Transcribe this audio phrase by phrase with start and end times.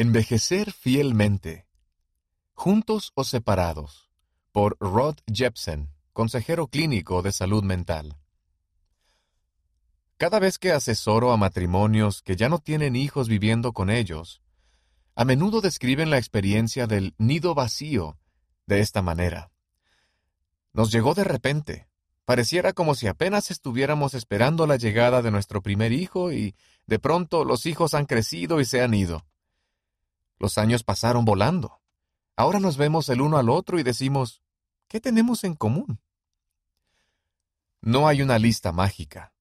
[0.00, 1.66] Envejecer fielmente.
[2.54, 4.12] Juntos o separados.
[4.52, 8.16] Por Rod Jepsen, consejero clínico de salud mental.
[10.16, 14.40] Cada vez que asesoro a matrimonios que ya no tienen hijos viviendo con ellos,
[15.16, 18.20] a menudo describen la experiencia del nido vacío
[18.66, 19.50] de esta manera.
[20.72, 21.88] Nos llegó de repente.
[22.24, 26.54] Pareciera como si apenas estuviéramos esperando la llegada de nuestro primer hijo y
[26.86, 29.27] de pronto los hijos han crecido y se han ido.
[30.38, 31.80] Los años pasaron volando.
[32.36, 34.42] Ahora nos vemos el uno al otro y decimos,
[34.86, 36.00] ¿qué tenemos en común?
[37.80, 39.32] No hay una lista mágica.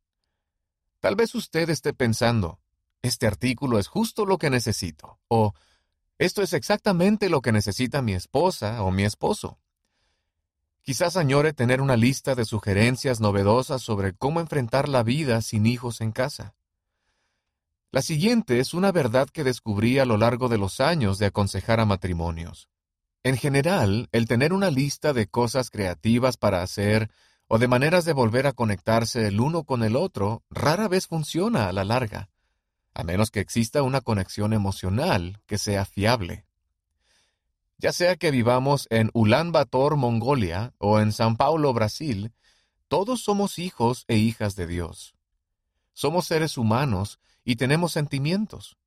[0.99, 2.59] Tal vez usted esté pensando,
[3.01, 5.53] este artículo es justo lo que necesito, o
[6.17, 9.59] esto es exactamente lo que necesita mi esposa o mi esposo.
[10.81, 16.01] Quizás añore tener una lista de sugerencias novedosas sobre cómo enfrentar la vida sin hijos
[16.01, 16.55] en casa.
[17.91, 21.79] La siguiente es una verdad que descubrí a lo largo de los años de aconsejar
[21.79, 22.67] a matrimonios.
[23.23, 27.09] En general, el tener una lista de cosas creativas para hacer
[27.47, 31.69] o de maneras de volver a conectarse el uno con el otro rara vez funciona
[31.69, 32.29] a la larga,
[32.93, 36.45] a menos que exista una conexión emocional que sea fiable.
[37.77, 42.33] Ya sea que vivamos en Ulan Bator, Mongolia, o en San Paulo, Brasil,
[42.87, 45.15] todos somos hijos e hijas de Dios.
[45.93, 48.77] Somos seres humanos y tenemos sentimientos.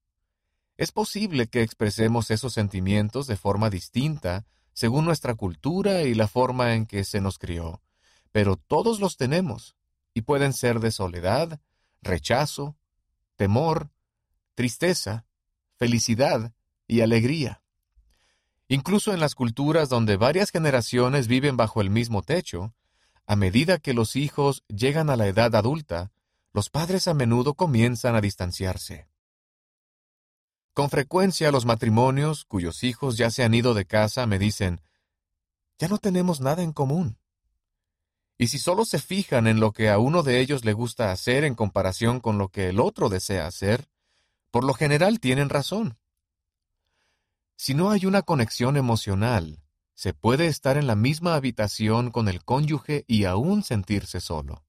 [0.77, 4.45] Es posible que expresemos esos sentimientos de forma distinta
[4.75, 7.81] según nuestra cultura y la forma en que se nos crió,
[8.33, 9.77] pero todos los tenemos,
[10.13, 11.59] y pueden ser de soledad,
[12.03, 12.77] rechazo,
[13.35, 13.89] temor,
[14.55, 15.25] tristeza,
[15.77, 16.53] felicidad
[16.87, 17.63] y alegría.
[18.69, 22.75] Incluso en las culturas donde varias generaciones viven bajo el mismo techo,
[23.27, 26.13] a medida que los hijos llegan a la edad adulta,
[26.53, 29.09] los padres a menudo comienzan a distanciarse.
[30.73, 34.81] Con frecuencia los matrimonios cuyos hijos ya se han ido de casa me dicen,
[35.79, 37.19] ya no tenemos nada en común.
[38.39, 41.45] Y si solo se fijan en lo que a uno de ellos le gusta hacer
[41.45, 43.89] en comparación con lo que el otro desea hacer,
[44.51, 45.99] por lo general tienen razón.
[47.57, 49.63] Si no hay una conexión emocional,
[49.95, 54.65] se puede estar en la misma habitación con el cónyuge y aún sentirse solo.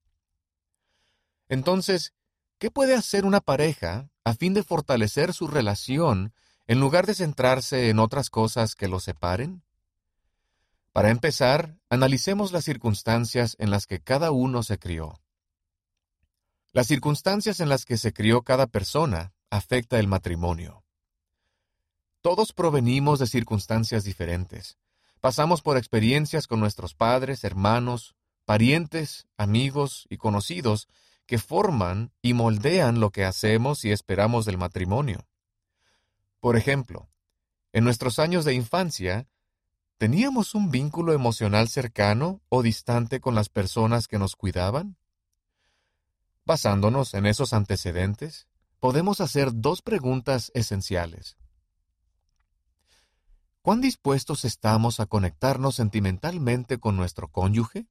[1.48, 2.12] Entonces,
[2.58, 6.32] ¿qué puede hacer una pareja a fin de fortalecer su relación
[6.66, 9.62] en lugar de centrarse en otras cosas que los separen?
[10.92, 15.20] Para empezar, analicemos las circunstancias en las que cada uno se crió.
[16.72, 20.84] Las circunstancias en las que se crió cada persona afecta el matrimonio.
[22.22, 24.78] Todos provenimos de circunstancias diferentes.
[25.20, 28.14] Pasamos por experiencias con nuestros padres, hermanos,
[28.44, 30.88] parientes, amigos y conocidos
[31.26, 35.26] que forman y moldean lo que hacemos y esperamos del matrimonio.
[36.40, 37.08] Por ejemplo,
[37.72, 39.28] en nuestros años de infancia,
[39.98, 44.96] ¿teníamos un vínculo emocional cercano o distante con las personas que nos cuidaban?
[46.44, 48.48] Basándonos en esos antecedentes,
[48.80, 51.36] podemos hacer dos preguntas esenciales.
[53.62, 57.86] ¿Cuán dispuestos estamos a conectarnos sentimentalmente con nuestro cónyuge?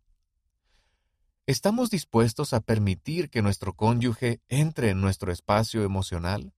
[1.47, 6.53] ¿Estamos dispuestos a permitir que nuestro cónyuge entre en nuestro espacio emocional?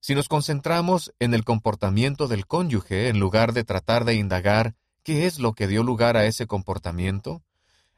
[0.00, 5.26] Si nos concentramos en el comportamiento del cónyuge en lugar de tratar de indagar qué
[5.26, 7.42] es lo que dio lugar a ese comportamiento,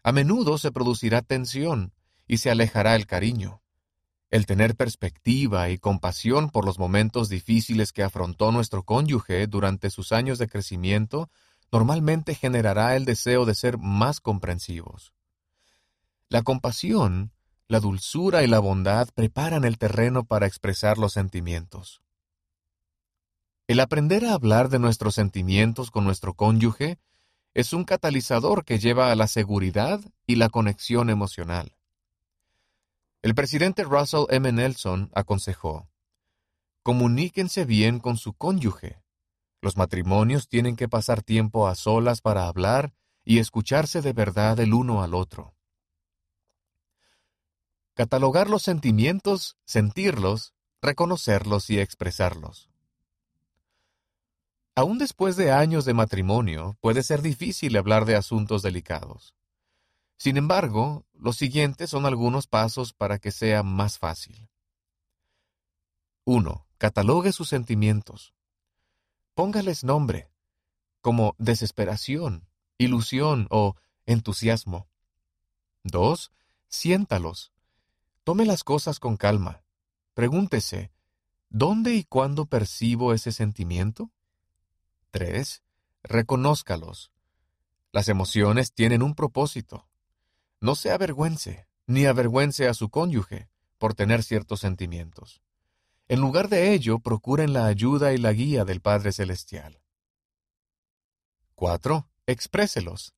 [0.05, 1.93] a menudo se producirá tensión
[2.29, 3.63] y se alejará el cariño.
[4.31, 10.13] El tener perspectiva y compasión por los momentos difíciles que afrontó nuestro cónyuge durante sus
[10.13, 11.31] años de crecimiento
[11.75, 15.13] normalmente generará el deseo de ser más comprensivos.
[16.29, 17.33] La compasión,
[17.67, 22.01] la dulzura y la bondad preparan el terreno para expresar los sentimientos.
[23.67, 27.01] El aprender a hablar de nuestros sentimientos con nuestro cónyuge
[27.55, 31.75] es un catalizador que lleva a la seguridad y la conexión emocional.
[33.21, 34.53] El presidente Russell M.
[34.53, 35.89] Nelson aconsejó,
[36.85, 39.04] Comuníquense bien con su cónyuge.
[39.65, 42.93] Los matrimonios tienen que pasar tiempo a solas para hablar
[43.25, 45.55] y escucharse de verdad el uno al otro.
[47.95, 50.53] Catalogar los sentimientos, sentirlos,
[50.83, 52.69] reconocerlos y expresarlos.
[54.75, 59.35] Aún después de años de matrimonio, puede ser difícil hablar de asuntos delicados.
[60.19, 64.47] Sin embargo, los siguientes son algunos pasos para que sea más fácil.
[66.25, 66.67] 1.
[66.77, 68.35] Catalogue sus sentimientos.
[69.35, 70.31] Póngales nombre,
[71.01, 72.49] como desesperación,
[72.79, 73.77] ilusión o
[74.07, 74.89] entusiasmo.
[75.83, 76.33] 2.
[76.69, 77.53] Siéntalos.
[78.23, 79.63] Tome las cosas con calma.
[80.15, 80.95] Pregúntese,
[81.57, 84.11] ¿Dónde y cuándo percibo ese sentimiento?
[85.13, 85.63] 3.
[86.03, 87.13] Reconózcalos.
[87.93, 89.87] Las emociones tienen un propósito.
[90.61, 93.49] No se avergüence, ni avergüence a su cónyuge
[93.79, 95.43] por tener ciertos sentimientos.
[96.07, 99.81] En lugar de ello, procuren la ayuda y la guía del Padre Celestial.
[101.55, 102.09] 4.
[102.27, 103.15] Expréselos.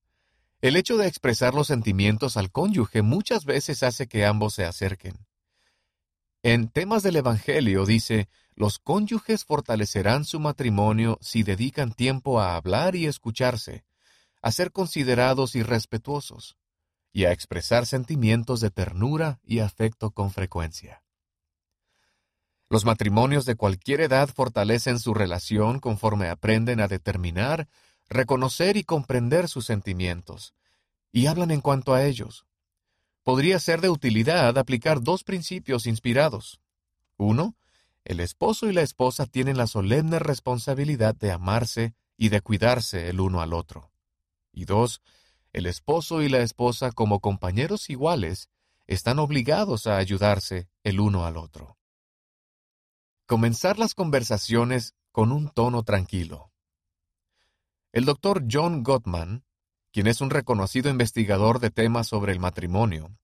[0.61, 5.27] El hecho de expresar los sentimientos al cónyuge muchas veces hace que ambos se acerquen.
[6.43, 12.95] En temas del Evangelio dice, los cónyuges fortalecerán su matrimonio si dedican tiempo a hablar
[12.95, 13.85] y escucharse,
[14.43, 16.57] a ser considerados y respetuosos,
[17.13, 21.03] y a expresar sentimientos de ternura y afecto con frecuencia.
[22.69, 27.69] Los matrimonios de cualquier edad fortalecen su relación conforme aprenden a determinar
[28.09, 30.55] reconocer y comprender sus sentimientos,
[31.13, 32.47] y hablan en cuanto a ellos.
[33.23, 36.61] Podría ser de utilidad aplicar dos principios inspirados.
[37.17, 37.57] Uno,
[38.05, 43.21] el esposo y la esposa tienen la solemne responsabilidad de amarse y de cuidarse el
[43.21, 43.91] uno al otro.
[44.53, 45.03] Y dos,
[45.53, 48.49] el esposo y la esposa como compañeros iguales
[48.87, 51.76] están obligados a ayudarse el uno al otro.
[53.27, 56.53] Comenzar las conversaciones con un tono tranquilo.
[57.91, 59.45] El doctor John Gottman,
[59.91, 63.19] quien es un reconocido investigador de temas sobre el matrimonio,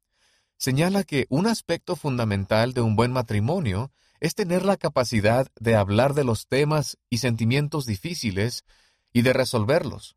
[0.57, 6.15] señala que un aspecto fundamental de un buen matrimonio es tener la capacidad de hablar
[6.15, 8.65] de los temas y sentimientos difíciles
[9.13, 10.17] y de resolverlos.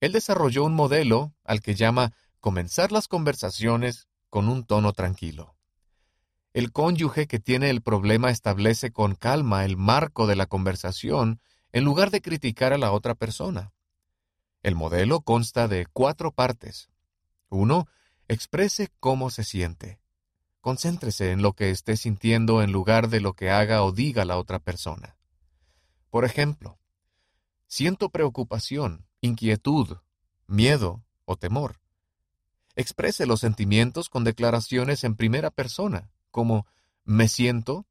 [0.00, 5.56] Él desarrolló un modelo al que llama comenzar las conversaciones con un tono tranquilo.
[6.52, 11.40] El cónyuge que tiene el problema establece con calma el marco de la conversación
[11.72, 13.72] en lugar de criticar a la otra persona.
[14.62, 16.90] El modelo consta de cuatro partes.
[17.48, 17.86] Uno,
[18.30, 19.98] Exprese cómo se siente.
[20.60, 24.38] Concéntrese en lo que esté sintiendo en lugar de lo que haga o diga la
[24.38, 25.16] otra persona.
[26.10, 26.78] Por ejemplo,
[27.66, 29.96] siento preocupación, inquietud,
[30.46, 31.80] miedo o temor.
[32.76, 36.66] Exprese los sentimientos con declaraciones en primera persona, como
[37.04, 37.86] me siento.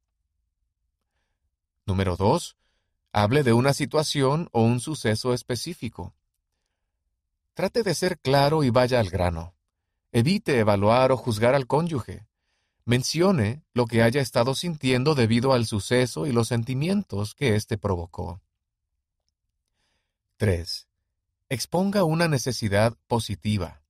[1.86, 2.56] Número 2.
[3.12, 6.14] Hable de una situación o un suceso específico.
[7.54, 9.54] Trate de ser claro y vaya al grano.
[10.12, 12.26] Evite evaluar o juzgar al cónyuge.
[12.84, 18.40] Mencione lo que haya estado sintiendo debido al suceso y los sentimientos que éste provocó.
[20.38, 20.88] 3.
[21.50, 23.82] Exponga una necesidad positiva.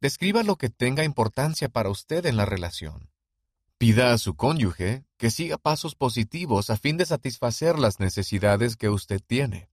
[0.00, 3.09] Describa lo que tenga importancia para usted en la relación.
[3.80, 8.90] Pida a su cónyuge que siga pasos positivos a fin de satisfacer las necesidades que
[8.90, 9.70] usted tiene.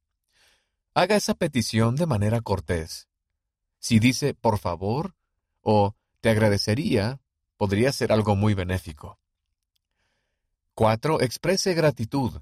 [0.93, 3.09] Haga esa petición de manera cortés.
[3.79, 5.13] Si dice por favor
[5.59, 7.19] o te agradecería,
[7.57, 9.19] podría ser algo muy benéfico.
[10.75, 11.19] 4.
[11.19, 12.39] Exprese gratitud.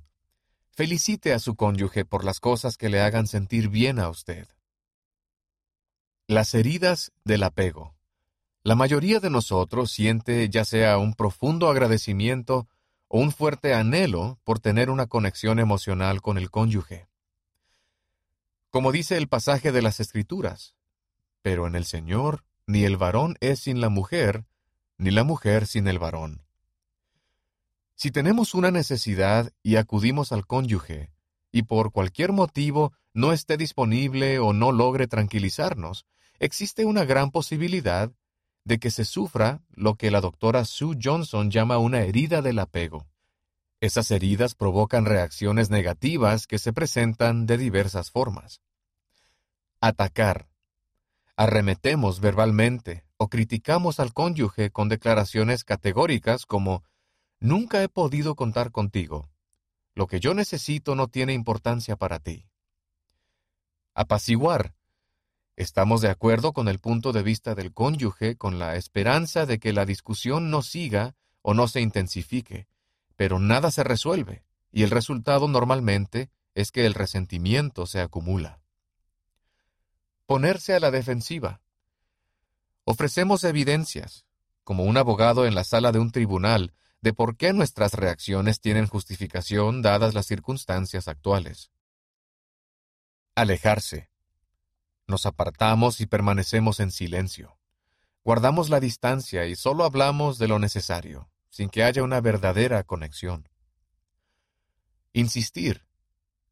[0.69, 4.47] Felicite a su cónyuge por las cosas que le hagan sentir bien a usted.
[6.27, 7.94] Las heridas del apego.
[8.65, 12.67] La mayoría de nosotros siente ya sea un profundo agradecimiento
[13.07, 17.07] o un fuerte anhelo por tener una conexión emocional con el cónyuge.
[18.71, 20.75] Como dice el pasaje de las Escrituras,
[21.43, 24.47] pero en el Señor ni el varón es sin la mujer,
[24.97, 26.41] ni la mujer sin el varón.
[27.93, 31.11] Si tenemos una necesidad y acudimos al cónyuge,
[31.51, 36.07] y por cualquier motivo no esté disponible o no logre tranquilizarnos,
[36.39, 38.11] existe una gran posibilidad
[38.65, 43.07] de que se sufra lo que la doctora Sue Johnson llama una herida del apego.
[43.79, 48.61] Esas heridas provocan reacciones negativas que se presentan de diversas formas.
[49.79, 50.49] Atacar.
[51.37, 56.83] Arremetemos verbalmente o criticamos al cónyuge con declaraciones categóricas como
[57.39, 59.29] Nunca he podido contar contigo.
[59.93, 62.47] Lo que yo necesito no tiene importancia para ti.
[63.93, 64.73] Apaciguar.
[65.57, 69.71] Estamos de acuerdo con el punto de vista del cónyuge con la esperanza de que
[69.71, 72.67] la discusión no siga o no se intensifique,
[73.15, 78.59] pero nada se resuelve, y el resultado normalmente es que el resentimiento se acumula.
[80.25, 81.61] Ponerse a la defensiva.
[82.83, 84.25] Ofrecemos evidencias,
[84.63, 88.87] como un abogado en la sala de un tribunal, de por qué nuestras reacciones tienen
[88.87, 91.71] justificación dadas las circunstancias actuales.
[93.35, 94.09] Alejarse.
[95.07, 97.57] Nos apartamos y permanecemos en silencio.
[98.23, 103.47] Guardamos la distancia y solo hablamos de lo necesario, sin que haya una verdadera conexión.
[105.13, 105.85] Insistir.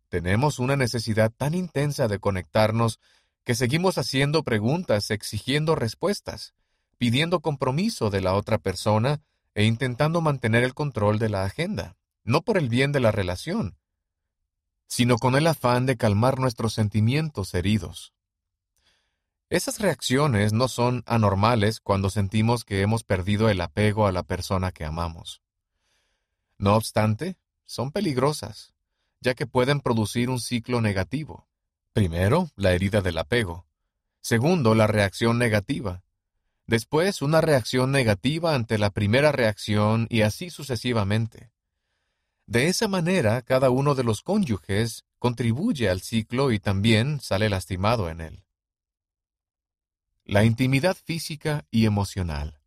[0.10, 3.00] Tenemos una necesidad tan intensa de conectarnos
[3.44, 6.54] que seguimos haciendo preguntas, exigiendo respuestas,
[6.98, 9.22] pidiendo compromiso de la otra persona
[9.56, 13.78] e intentando mantener el control de la agenda, no por el bien de la relación,
[14.88, 18.14] sino con el afán de calmar nuestros sentimientos heridos.
[19.50, 24.72] Esas reacciones no son anormales cuando sentimos que hemos perdido el apego a la persona
[24.72, 25.42] que amamos.
[26.58, 28.74] No obstante, son peligrosas,
[29.20, 31.48] ya que pueden producir un ciclo negativo.
[31.94, 33.68] Primero, la herida del apego.
[34.22, 36.04] Segundo, la reacción negativa.
[36.66, 41.52] Después, una reacción negativa ante la primera reacción y así sucesivamente.
[42.46, 48.10] De esa manera, cada uno de los cónyuges contribuye al ciclo y también sale lastimado
[48.10, 48.44] en él.
[50.26, 52.62] La intimidad física y emocional.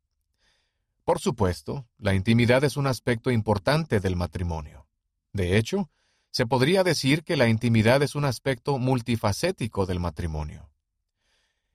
[1.05, 4.87] Por supuesto, la intimidad es un aspecto importante del matrimonio.
[5.33, 5.89] De hecho,
[6.31, 10.69] se podría decir que la intimidad es un aspecto multifacético del matrimonio.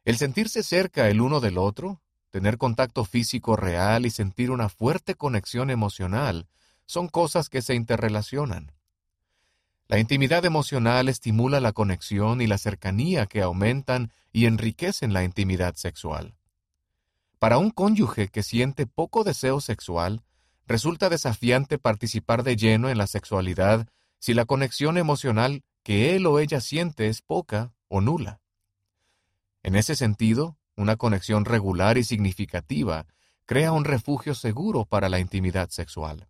[0.05, 5.15] El sentirse cerca el uno del otro, tener contacto físico real y sentir una fuerte
[5.15, 6.47] conexión emocional
[6.85, 8.71] son cosas que se interrelacionan.
[9.91, 15.75] La intimidad emocional estimula la conexión y la cercanía que aumentan y enriquecen la intimidad
[15.75, 16.37] sexual.
[17.39, 20.23] Para un cónyuge que siente poco deseo sexual,
[20.65, 26.39] resulta desafiante participar de lleno en la sexualidad si la conexión emocional que él o
[26.39, 28.39] ella siente es poca o nula.
[29.61, 33.07] En ese sentido, una conexión regular y significativa
[33.45, 36.29] crea un refugio seguro para la intimidad sexual.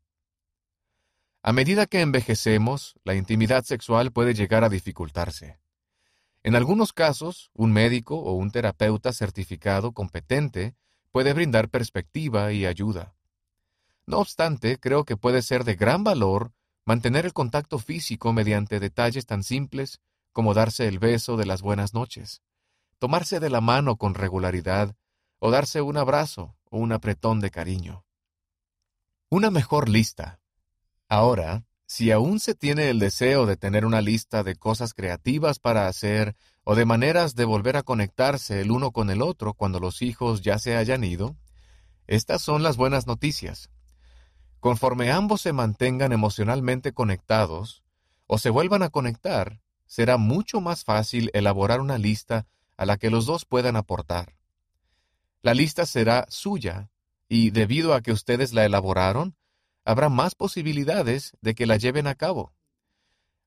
[1.44, 5.60] A medida que envejecemos, la intimidad sexual puede llegar a dificultarse.
[6.44, 10.76] En algunos casos, un médico o un terapeuta certificado competente
[11.12, 13.16] puede brindar perspectiva y ayuda.
[14.06, 16.52] No obstante, creo que puede ser de gran valor
[16.86, 20.00] mantener el contacto físico mediante detalles tan simples
[20.34, 22.42] como darse el beso de las buenas noches,
[23.00, 24.96] tomarse de la mano con regularidad
[25.40, 28.06] o darse un abrazo o un apretón de cariño.
[29.30, 30.41] Una mejor lista,
[31.12, 35.90] Ahora, si aún se tiene el deseo de tener una lista de cosas creativas para
[35.90, 40.02] hacer o de maneras de volver a conectarse el uno con el otro cuando los
[40.02, 41.36] hijos ya se hayan ido,
[42.08, 43.70] estas son las buenas noticias.
[44.62, 47.84] Conforme ambos se mantengan emocionalmente conectados
[48.26, 53.10] o se vuelvan a conectar, será mucho más fácil elaborar una lista a la que
[53.10, 54.38] los dos puedan aportar.
[55.42, 56.90] La lista será suya
[57.28, 59.36] y debido a que ustedes la elaboraron,
[59.86, 62.54] habrá más posibilidades de que la lleven a cabo.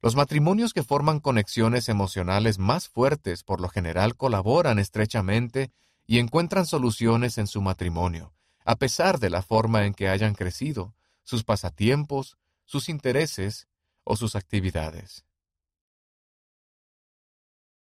[0.03, 5.73] Los matrimonios que forman conexiones emocionales más fuertes por lo general colaboran estrechamente
[6.07, 10.95] y encuentran soluciones en su matrimonio, a pesar de la forma en que hayan crecido,
[11.23, 13.69] sus pasatiempos, sus intereses
[14.05, 15.25] o sus actividades.